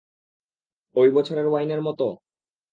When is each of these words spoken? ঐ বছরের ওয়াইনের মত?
ঐ 0.95 1.03
বছরের 1.11 1.47
ওয়াইনের 1.49 1.81
মত? 1.81 1.99